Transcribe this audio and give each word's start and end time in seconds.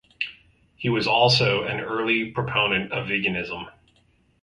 He 0.77 0.89
was 0.89 1.05
also 1.05 1.61
an 1.61 1.79
early 1.79 2.31
proponent 2.31 2.91
of 2.91 3.05
veganism. 3.09 3.71